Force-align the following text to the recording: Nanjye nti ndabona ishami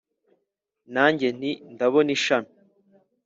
Nanjye 0.93 1.27
nti 1.37 1.51
ndabona 1.73 2.09
ishami 2.17 2.51